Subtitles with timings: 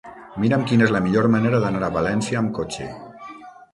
[0.43, 2.89] Mira'm quina és la millor manera d'anar a València amb cotxe.